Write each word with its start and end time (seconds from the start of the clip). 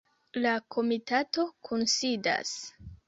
La 0.45 0.53
komitato 0.75 1.45
kunsidas. 1.69 2.55